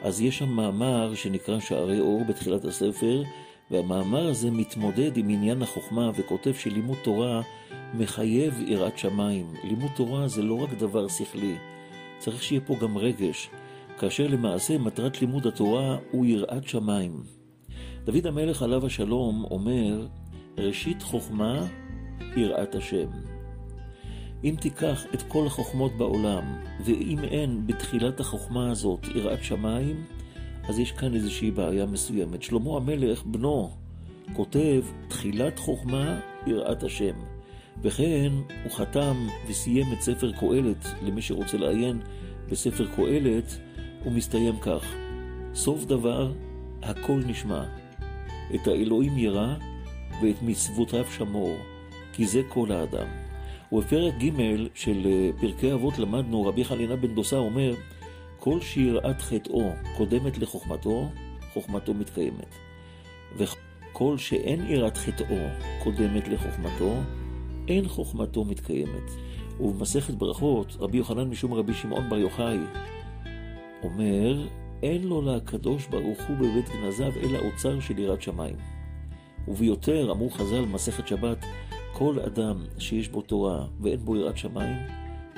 אז 0.02 0.22
יש 0.22 0.38
שם 0.38 0.50
מאמר 0.50 1.16
שנקרא 1.16 1.60
שערי 1.60 2.00
אור 2.00 2.24
בתחילת 2.28 2.66
הספר, 2.66 3.24
והמאמר 3.72 4.28
הזה 4.28 4.52
מתמודד 4.52 5.18
עם 5.18 5.30
עניין 5.30 5.62
החוכמה 5.62 6.12
וכותב 6.16 6.54
שלימוד 6.54 6.98
תורה 7.04 7.42
מחייב 7.94 8.62
יראת 8.68 8.98
שמיים. 8.98 9.46
לימוד 9.64 9.92
תורה 9.96 10.28
זה 10.28 10.42
לא 10.42 10.64
רק 10.64 10.74
דבר 10.74 11.08
שכלי, 11.08 11.56
צריך 12.20 12.44
שיהיה 12.44 12.62
פה 12.62 12.76
גם 12.82 12.98
רגש, 12.98 13.50
כאשר 14.00 14.28
למעשה 14.28 14.78
מטרת 14.78 15.22
לימוד 15.22 15.48
התורה 15.48 15.98
הוא 16.12 16.26
יראת 16.26 16.68
שמיים. 16.68 17.35
דוד 18.06 18.28
המלך 18.28 18.62
עליו 18.62 18.86
השלום 18.86 19.46
אומר, 19.52 20.08
ראשית 20.58 21.02
חוכמה 21.02 21.68
יראת 22.38 22.76
השם. 22.76 23.08
אם 24.44 24.56
תיקח 24.60 25.06
את 25.14 25.22
כל 25.22 25.48
החוכמות 25.48 25.92
בעולם, 25.98 26.44
ואם 26.86 27.20
אין 27.24 27.68
בתחילת 27.68 28.20
החוכמה 28.20 28.72
הזאת 28.72 29.08
יראת 29.16 29.44
שמיים, 29.44 30.04
אז 30.68 30.80
יש 30.80 30.92
כאן 30.92 31.16
איזושהי 31.16 31.52
בעיה 31.52 31.86
מסוימת. 31.86 32.44
שלמה 32.44 32.78
המלך, 32.78 33.24
בנו, 33.26 33.70
כותב, 34.34 34.84
תחילת 35.08 35.60
חוכמה 35.60 36.20
יראת 36.48 36.84
השם. 36.84 37.16
וכן, 37.82 38.32
הוא 38.64 38.72
חתם 38.72 39.28
וסיים 39.48 39.94
את 39.94 40.02
ספר 40.02 40.32
קהלת, 40.32 40.86
למי 41.02 41.22
שרוצה 41.22 41.58
לעיין 41.58 42.02
בספר 42.50 42.88
קהלת, 42.96 43.60
הוא 44.04 44.14
מסתיים 44.14 44.60
כך: 44.62 44.94
סוף 45.54 45.86
דבר, 45.86 46.34
הכל 46.82 47.22
נשמע. 47.28 47.85
את 48.56 48.68
האלוהים 48.68 49.18
ירא 49.18 49.56
ואת 50.22 50.42
מצוותיו 50.42 51.06
שמור, 51.06 51.58
כי 52.14 52.26
זה 52.26 52.42
כל 52.50 52.72
האדם. 52.72 53.08
ובפרק 53.72 54.14
ג' 54.14 54.32
של 54.74 55.02
אה, 55.06 55.30
פרקי 55.42 55.74
אבות 55.74 55.98
למדנו, 55.98 56.46
רבי 56.46 56.66
חנינה 56.66 56.96
בן 56.96 57.16
דוסה 57.16 57.36
אומר, 57.36 57.74
כל 58.40 58.62
שיראת 58.62 59.22
חטאו 59.22 59.72
קודמת 59.98 60.38
לחוכמתו, 60.38 61.10
חוכמתו 61.54 61.94
מתקיימת. 61.94 62.56
וכל 63.38 64.18
שאין 64.18 64.66
יראת 64.70 64.98
חטאו 64.98 65.36
קודמת 65.84 66.28
לחוכמתו, 66.28 66.96
אין 67.68 67.88
חוכמתו 67.88 68.46
מתקיימת. 68.46 69.12
ובמסכת 69.60 70.14
ברכות, 70.14 70.76
רבי 70.80 70.98
יוחנן 70.98 71.30
משום 71.30 71.54
רבי 71.54 71.74
שמעון 71.74 72.10
בר 72.10 72.18
יוחאי 72.18 72.58
אומר, 73.84 74.48
אין 74.84 75.04
לו 75.04 75.22
לקדוש 75.22 75.88
ברוך 75.88 76.20
הוא 76.28 76.38
בבית 76.38 76.70
גנזיו 76.70 77.12
אלא 77.24 77.40
אוצר 77.40 77.80
של 77.80 78.00
יראת 78.00 78.22
שמיים. 78.22 78.56
וביותר, 79.48 80.12
אמרו 80.12 80.30
חז"ל, 80.30 80.66
מסכת 80.66 81.08
שבת, 81.08 81.46
כל 81.94 82.20
אדם 82.20 82.66
שיש 82.78 83.10
בו 83.10 83.22
תורה 83.22 83.66
ואין 83.82 84.00
בו 84.00 84.16
יראת 84.16 84.38
שמיים, 84.38 84.78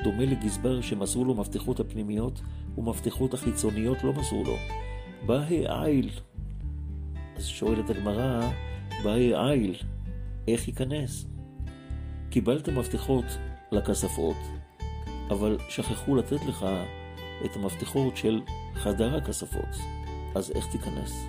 דומה 0.03 0.25
לגזבר 0.25 0.81
שמסרו 0.81 1.25
לו 1.25 1.33
מפתחות 1.33 1.79
הפנימיות 1.79 2.41
ומפתחות 2.77 3.33
החיצוניות 3.33 4.03
לא 4.03 4.13
מסרו 4.13 4.43
לו. 4.43 4.55
באי 5.25 5.65
עיל. 5.67 6.09
אז 7.35 7.45
שואלת 7.45 7.89
הגמרא, 7.89 8.49
באי 9.03 9.35
עיל, 9.35 9.75
איך 10.47 10.67
ייכנס? 10.67 11.25
קיבלת 12.29 12.69
מפתחות 12.69 13.25
לכספות, 13.71 14.37
אבל 15.29 15.57
שכחו 15.69 16.15
לתת 16.15 16.45
לך 16.47 16.65
את 17.45 17.55
המפתחות 17.55 18.17
של 18.17 18.41
חדר 18.73 19.15
הכספות, 19.15 19.75
אז 20.35 20.51
איך 20.51 20.67
תיכנס? 20.71 21.25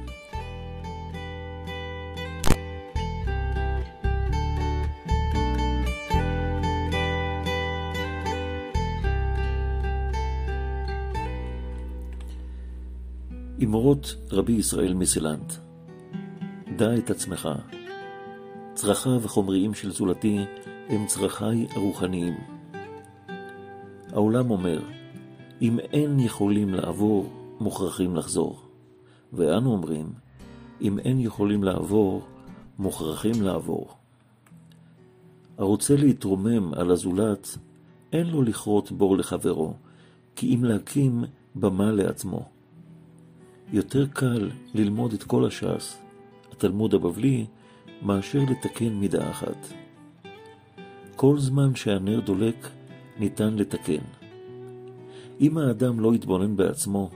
אמרות 13.64 14.14
רבי 14.30 14.52
ישראל 14.52 14.94
מסילנט, 14.94 15.52
דע 16.76 16.94
את 16.98 17.10
עצמך, 17.10 17.48
צרכיו 18.74 19.24
החומריים 19.24 19.74
של 19.74 19.90
זולתי 19.90 20.38
הם 20.88 21.06
צרכיי 21.06 21.66
הרוחניים. 21.70 22.34
העולם 24.12 24.50
אומר, 24.50 24.97
אם 25.62 25.78
אין 25.78 26.20
יכולים 26.20 26.74
לעבור, 26.74 27.32
מוכרחים 27.60 28.16
לחזור. 28.16 28.62
ואנו 29.32 29.72
אומרים, 29.72 30.12
אם 30.80 30.98
אין 30.98 31.20
יכולים 31.20 31.64
לעבור, 31.64 32.22
מוכרחים 32.78 33.42
לעבור. 33.42 33.88
הרוצה 35.58 35.96
להתרומם 35.96 36.74
על 36.74 36.90
הזולת, 36.90 37.58
אין 38.12 38.26
לו 38.26 38.42
לכרות 38.42 38.92
בור 38.92 39.16
לחברו, 39.16 39.74
כי 40.36 40.54
אם 40.54 40.64
להקים 40.64 41.24
במה 41.54 41.92
לעצמו. 41.92 42.48
יותר 43.72 44.06
קל 44.06 44.50
ללמוד 44.74 45.12
את 45.12 45.22
כל 45.22 45.46
הש"ס, 45.46 45.98
התלמוד 46.52 46.94
הבבלי, 46.94 47.46
מאשר 48.02 48.40
לתקן 48.50 48.88
מידה 48.88 49.30
אחת. 49.30 49.72
כל 51.16 51.38
זמן 51.38 51.74
שהנר 51.74 52.20
דולק, 52.20 52.70
ניתן 53.18 53.54
לתקן. 53.54 54.17
אם 55.40 55.58
האדם 55.58 56.00
לא 56.00 56.14
יתבונן 56.14 56.56
בעצמו, 56.56 57.10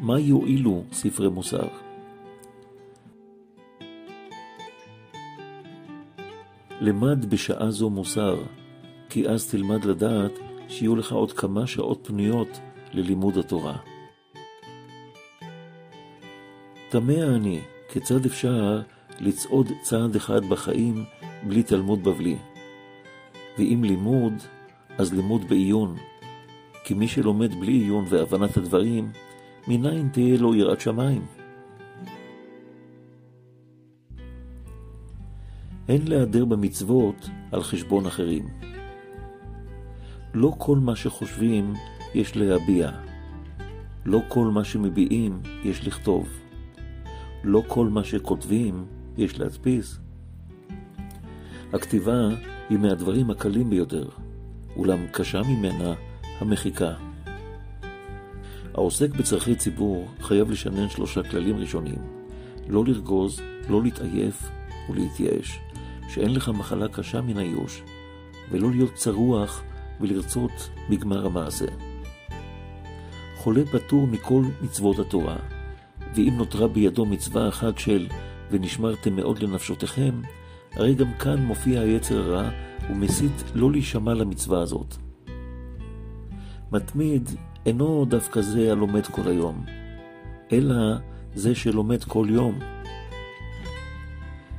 מה 0.00 0.20
יועילו 0.20 0.84
ספרי 0.92 1.28
מוסר? 1.28 1.68
למד 6.80 7.30
בשעה 7.30 7.70
זו 7.70 7.90
מוסר, 7.90 8.42
כי 9.08 9.28
אז 9.28 9.50
תלמד 9.50 9.84
לדעת 9.84 10.32
שיהיו 10.68 10.96
לך 10.96 11.12
עוד 11.12 11.32
כמה 11.32 11.66
שעות 11.66 12.00
פנויות 12.06 12.60
ללימוד 12.92 13.38
התורה. 13.38 13.76
תמה 16.88 17.22
אני, 17.36 17.60
כיצד 17.88 18.26
אפשר 18.26 18.80
לצעוד 19.20 19.68
צעד 19.82 20.16
אחד 20.16 20.44
בחיים 20.44 21.04
בלי 21.48 21.62
תלמוד 21.62 22.04
בבלי? 22.04 22.36
ואם 23.58 23.84
לימוד, 23.84 24.32
אז 24.98 25.14
לימוד 25.14 25.48
בעיון, 25.48 25.96
כי 26.84 26.94
מי 26.94 27.08
שלומד 27.08 27.60
בלי 27.60 27.72
עיון 27.72 28.04
והבנת 28.08 28.56
הדברים, 28.56 29.10
מניין 29.68 30.08
תהיה 30.08 30.38
לו 30.38 30.54
יראת 30.54 30.80
שמיים? 30.80 31.22
אין 35.88 36.08
להיעדר 36.08 36.44
במצוות 36.44 37.28
על 37.52 37.62
חשבון 37.62 38.06
אחרים. 38.06 38.48
לא 40.34 40.52
כל 40.58 40.78
מה 40.78 40.96
שחושבים 40.96 41.72
יש 42.14 42.36
להביע. 42.36 42.90
לא 44.04 44.20
כל 44.28 44.46
מה 44.46 44.64
שמביעים 44.64 45.40
יש 45.64 45.86
לכתוב. 45.86 46.28
לא 47.44 47.62
כל 47.66 47.88
מה 47.88 48.04
שכותבים 48.04 48.84
יש 49.16 49.38
להדפיס. 49.38 49.98
הכתיבה 51.72 52.28
היא 52.70 52.78
מהדברים 52.78 53.30
הקלים 53.30 53.70
ביותר, 53.70 54.08
אולם 54.76 55.06
קשה 55.12 55.42
ממנה 55.42 55.94
המחיקה. 56.42 56.92
העוסק 58.74 59.10
בצרכי 59.10 59.54
ציבור 59.54 60.08
חייב 60.20 60.50
לשנן 60.50 60.88
שלושה 60.88 61.22
כללים 61.22 61.56
ראשונים 61.56 62.22
לא 62.68 62.84
לרגוז, 62.84 63.40
לא 63.68 63.82
להתעייף 63.82 64.50
ולהתייאש, 64.90 65.58
שאין 66.08 66.34
לך 66.34 66.48
מחלה 66.48 66.88
קשה 66.88 67.20
מן 67.20 67.38
הייאוש, 67.38 67.82
ולא 68.50 68.70
להיות 68.70 68.94
צרוח 68.94 69.62
ולרצות 70.00 70.70
בגמר 70.90 71.26
המעשה. 71.26 71.66
חולה 73.36 73.64
פטור 73.64 74.06
מכל 74.06 74.42
מצוות 74.62 74.98
התורה, 74.98 75.36
ואם 76.14 76.34
נותרה 76.36 76.68
בידו 76.68 77.06
מצווה 77.06 77.48
אחת 77.48 77.78
של 77.78 78.06
ונשמרתם 78.50 79.16
מאוד 79.16 79.42
לנפשותיכם, 79.42 80.20
הרי 80.72 80.94
גם 80.94 81.12
כאן 81.18 81.44
מופיע 81.44 81.80
היצר 81.80 82.18
הרע 82.18 82.50
ומסית 82.90 83.42
לא 83.54 83.72
להישמע 83.72 84.14
למצווה 84.14 84.62
הזאת. 84.62 84.96
מתמיד 86.72 87.30
אינו 87.66 88.04
דווקא 88.04 88.40
זה 88.40 88.72
הלומד 88.72 89.06
כל 89.06 89.28
היום, 89.28 89.64
אלא 90.52 90.74
זה 91.34 91.54
שלומד 91.54 92.04
כל 92.04 92.26
יום. 92.30 92.58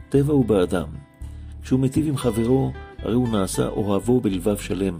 טבע 0.09 0.33
הוא 0.33 0.45
באדם, 0.45 0.87
כשהוא 1.61 1.79
מיטיב 1.79 2.07
עם 2.07 2.17
חברו, 2.17 2.71
הרי 2.97 3.13
הוא 3.13 3.29
נעשה 3.29 3.67
אוהבו 3.67 4.21
בלבב 4.21 4.57
שלם. 4.57 4.97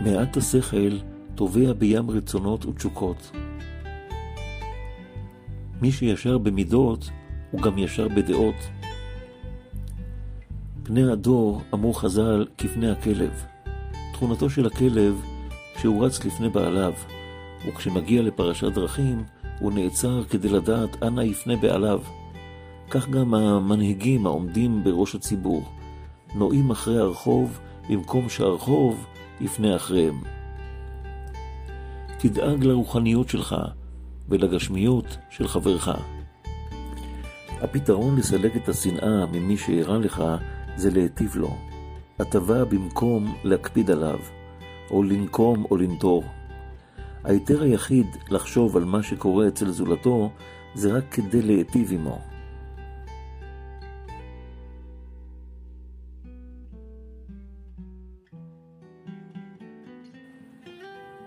מעט 0.00 0.36
השכל 0.36 0.98
טובע 1.34 1.72
בים 1.72 2.10
רצונות 2.10 2.66
ותשוקות. 2.66 3.30
מי 5.80 5.92
שישר 5.92 6.38
במידות, 6.38 7.10
הוא 7.50 7.62
גם 7.62 7.78
ישר 7.78 8.08
בדעות. 8.08 8.70
פני 10.82 11.12
הדור, 11.12 11.62
אמרו 11.74 11.92
חז"ל, 11.92 12.46
כפני 12.58 12.90
הכלב. 12.90 13.53
תכונתו 14.14 14.50
של 14.50 14.66
הכלב, 14.66 15.22
כשהוא 15.74 16.06
רץ 16.06 16.24
לפני 16.24 16.48
בעליו, 16.48 16.92
וכשמגיע 17.66 18.22
לפרשת 18.22 18.72
דרכים, 18.72 19.24
הוא 19.60 19.72
נעצר 19.72 20.24
כדי 20.24 20.48
לדעת 20.48 21.02
אנה 21.02 21.24
יפנה 21.24 21.56
בעליו. 21.56 22.00
כך 22.90 23.08
גם 23.08 23.34
המנהיגים 23.34 24.26
העומדים 24.26 24.84
בראש 24.84 25.14
הציבור, 25.14 25.62
נועים 26.34 26.70
אחרי 26.70 26.98
הרחוב, 26.98 27.60
במקום 27.88 28.28
שהרחוב 28.28 29.06
יפנה 29.40 29.76
אחריהם. 29.76 30.20
תדאג 32.18 32.64
לרוחניות 32.64 33.28
שלך 33.28 33.56
ולגשמיות 34.28 35.16
של 35.30 35.48
חברך. 35.48 35.88
הפתרון 37.60 38.16
לסלק 38.16 38.56
את 38.56 38.68
השנאה 38.68 39.26
ממי 39.32 39.56
שאירע 39.56 39.98
לך 39.98 40.22
זה 40.76 40.90
להיטיב 40.90 41.36
לו. 41.36 41.73
הטבה 42.18 42.64
במקום 42.64 43.34
להקפיד 43.44 43.90
עליו, 43.90 44.18
או 44.90 45.02
לנקום 45.02 45.64
או 45.70 45.76
לנטור. 45.76 46.24
ההיתר 47.24 47.62
היחיד 47.62 48.06
לחשוב 48.30 48.76
על 48.76 48.84
מה 48.84 49.02
שקורה 49.02 49.48
אצל 49.48 49.70
זולתו 49.70 50.30
זה 50.74 50.96
רק 50.96 51.04
כדי 51.10 51.42
להיטיב 51.42 51.92
עמו. 51.92 52.18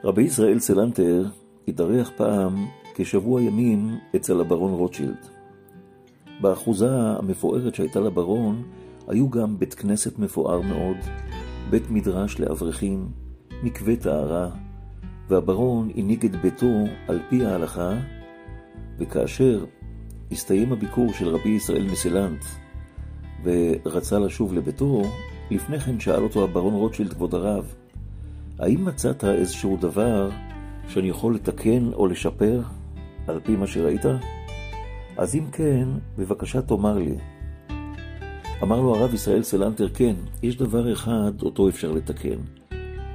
רבי 0.04 0.22
ישראל 0.24 0.60
סלנטר 0.60 1.26
התארח 1.68 2.12
פעם 2.16 2.66
כשבוע 2.96 3.42
ימים 3.42 3.98
אצל 4.16 4.42
הברון 4.42 4.74
רוטשילד. 4.74 5.28
באחוזה 6.42 6.90
המפוארת 6.92 7.76
שהייתה 7.76 8.00
לברון 8.00 8.64
היו 9.08 9.30
גם 9.30 9.60
בית 9.60 9.74
כנסת 9.74 10.20
מפואר 10.20 10.62
מאוד, 10.62 10.98
בית 11.70 11.90
מדרש 11.90 12.40
לאברכים, 12.40 13.12
מקווה 13.64 13.96
טהרה, 13.96 14.50
והברון 15.30 15.90
הנהיג 15.96 16.26
את 16.26 16.36
ביתו 16.42 16.84
על 17.08 17.20
פי 17.30 17.46
ההלכה, 17.46 17.94
וכאשר 18.98 19.66
הסתיים 20.32 20.74
הביקור 20.74 21.14
של 21.14 21.28
רבי 21.28 21.50
ישראל 21.50 21.88
מסילנט 21.92 22.46
ורצה 23.44 24.20
לשוב 24.20 24.54
לביתו, 24.54 25.02
לפני 25.52 25.80
כן 25.80 26.00
שאל 26.00 26.24
אותו 26.24 26.44
הברון 26.44 26.74
רוטשילד, 26.74 27.14
כבוד 27.14 27.34
הרב, 27.34 27.74
האם 28.60 28.86
מצאת 28.86 29.24
איזשהו 29.24 29.78
דבר 29.78 30.30
שאני 30.88 31.10
יכול 31.10 31.36
לתקן 31.36 31.94
או 31.94 32.08
לשפר 32.08 32.62
על 33.28 33.40
פי 33.44 33.56
מה 33.56 33.68
שראית? 33.68 34.06
אז 35.18 35.36
אם 35.36 35.46
כן, 35.52 35.88
בבקשה 36.18 36.62
תאמר 36.62 36.98
לי. 36.98 37.16
אמר 38.64 38.82
לו 38.82 38.96
הרב 38.96 39.14
ישראל 39.14 39.44
סלנטר, 39.44 39.90
כן, 39.90 40.16
יש 40.44 40.58
דבר 40.58 40.94
אחד 40.94 41.32
אותו 41.42 41.70
אפשר 41.70 41.92
לתקן. 41.92 42.38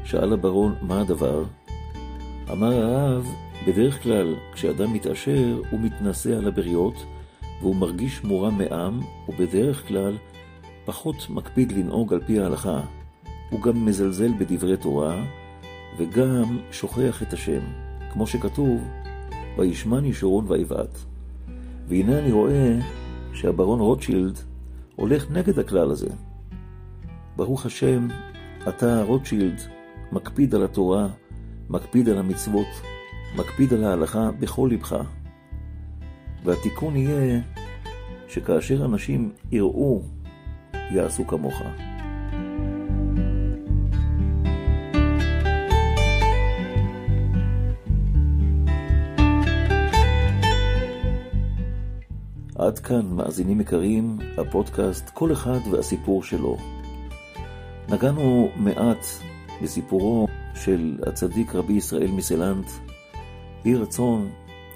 שאל 0.04 0.32
הברון, 0.32 0.74
מה 0.82 1.00
הדבר? 1.00 1.44
אמר 2.52 2.72
הרב, 2.72 3.28
בדרך 3.66 4.02
כלל, 4.02 4.34
כשאדם 4.52 4.92
מתעשר, 4.92 5.60
הוא 5.70 5.80
מתנשא 5.80 6.38
על 6.38 6.48
הבריות, 6.48 6.94
והוא 7.60 7.76
מרגיש 7.76 8.24
מורם 8.24 8.58
מעם, 8.58 9.00
ובדרך 9.28 9.88
כלל 9.88 10.16
פחות 10.84 11.26
מקפיד 11.30 11.72
לנהוג 11.72 12.12
על 12.12 12.20
פי 12.26 12.40
ההלכה. 12.40 12.80
הוא 13.50 13.60
גם 13.60 13.86
מזלזל 13.86 14.32
בדברי 14.38 14.76
תורה, 14.76 15.24
וגם 15.98 16.58
שוכח 16.72 17.22
את 17.22 17.32
השם, 17.32 17.60
כמו 18.12 18.26
שכתוב, 18.26 18.80
וישמן 19.58 20.04
ישורון 20.04 20.44
ויבעט. 20.48 20.98
והנה 21.88 22.18
אני 22.18 22.32
רואה 22.32 22.78
שהברון 23.32 23.80
רוטשילד 23.80 24.38
הולך 24.96 25.30
נגד 25.30 25.58
הכלל 25.58 25.90
הזה. 25.90 26.08
ברוך 27.36 27.66
השם, 27.66 28.08
אתה, 28.68 29.02
רוטשילד, 29.02 29.60
מקפיד 30.12 30.54
על 30.54 30.64
התורה, 30.64 31.08
מקפיד 31.70 32.08
על 32.08 32.18
המצוות, 32.18 32.66
מקפיד 33.36 33.72
על 33.72 33.84
ההלכה 33.84 34.30
בכל 34.40 34.70
לבך. 34.72 34.96
והתיקון 36.44 36.96
יהיה 36.96 37.40
שכאשר 38.28 38.84
אנשים 38.84 39.32
יראו, 39.52 40.02
יעשו 40.90 41.26
כמוך. 41.26 41.62
עד 52.66 52.78
כאן, 52.78 53.06
מאזינים 53.06 53.60
יקרים, 53.60 54.18
הפודקאסט 54.38 55.10
כל 55.10 55.32
אחד 55.32 55.58
והסיפור 55.70 56.22
שלו. 56.22 56.56
נגענו 57.88 58.48
מעט 58.56 59.06
בסיפורו 59.62 60.28
של 60.54 60.98
הצדיק 61.06 61.54
רבי 61.54 61.72
ישראל 61.72 62.10
מסלנט. 62.10 62.66
יהי 63.64 63.74
רצון 63.74 64.30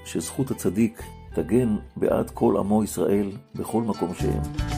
שזכות 0.05 0.51
הצדיק 0.51 1.03
תגן 1.35 1.77
בעד 1.97 2.31
כל 2.31 2.57
עמו 2.59 2.85
ישראל 2.85 3.33
בכל 3.55 3.83
מקום 3.83 4.15
שהם. 4.15 4.76